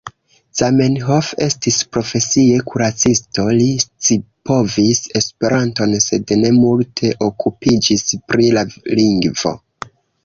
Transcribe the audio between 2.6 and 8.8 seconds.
kuracisto, li scipovis Esperanton sed ne multe okupiĝis pri la